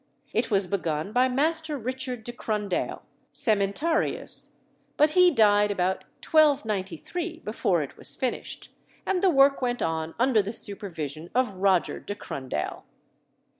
[0.33, 4.55] It was begun by Master Richard de Crundale, "cementarius,"
[4.97, 8.73] but he died about 1293, before it was finished,
[9.05, 12.83] and the work went on under the supervision of Roger de Crundale.